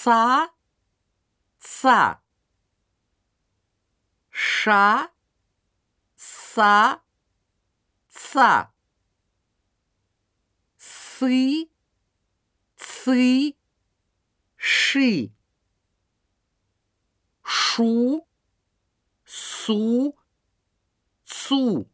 са, 0.00 0.48
ца, 1.58 2.20
ша, 4.30 5.10
са, 6.16 7.00
ца, 8.08 8.72
сы, 10.78 11.68
цы, 12.78 13.56
ши, 14.56 15.32
шу, 17.44 18.26
су, 19.26 20.16
цу. 21.26 21.86